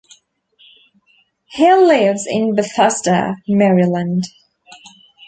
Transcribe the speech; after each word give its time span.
Hill 1.51 1.85
lives 1.87 2.25
in 2.25 2.55
Bethesda, 2.55 3.35
Maryland. 3.47 4.23